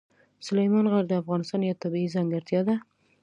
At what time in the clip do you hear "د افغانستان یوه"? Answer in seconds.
1.07-1.79